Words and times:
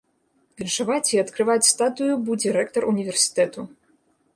Віншаваць 0.61 1.11
і 1.13 1.21
адкрываць 1.25 1.67
статую 1.73 2.11
будзе 2.31 2.59
рэктар 2.59 2.93
універсітэту. 2.97 3.73